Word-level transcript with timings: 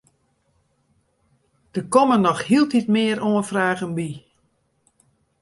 Der 1.75 1.85
komme 1.93 2.17
noch 2.23 2.41
hieltyd 2.49 2.87
mear 2.95 3.17
oanfragen 3.27 3.91
by. 3.97 4.09